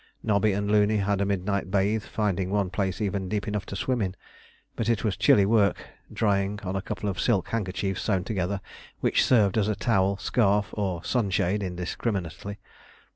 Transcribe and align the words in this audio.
Nobby 0.23 0.51
and 0.53 0.71
Looney 0.71 0.97
had 0.97 1.21
a 1.21 1.27
midnight 1.27 1.69
bathe, 1.69 2.01
finding 2.01 2.49
one 2.49 2.71
place 2.71 3.01
even 3.01 3.29
deep 3.29 3.47
enough 3.47 3.67
to 3.67 3.75
swim 3.75 4.01
in; 4.01 4.15
but 4.75 4.89
it 4.89 5.03
was 5.03 5.15
chilly 5.15 5.45
work 5.45 5.75
drying 6.11 6.59
on 6.63 6.75
a 6.75 6.81
couple 6.81 7.07
of 7.07 7.19
silk 7.21 7.49
handkerchiefs 7.49 8.01
sewn 8.01 8.23
together 8.23 8.61
which 9.01 9.23
served 9.23 9.59
as 9.59 9.69
towel, 9.77 10.17
scarf, 10.17 10.69
or 10.73 11.03
sunshade 11.03 11.61
indiscriminately. 11.61 12.57